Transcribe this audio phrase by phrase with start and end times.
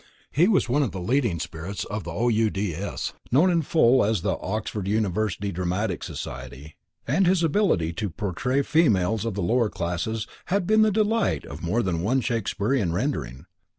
[0.31, 4.35] He was one of the leading spirits of the OUDS, known in full as the
[4.39, 10.65] Oxford University Dramatic Society, and his ability to portray females of the lower classes had
[10.65, 13.45] been the delight of more than one Shakespearean rendering.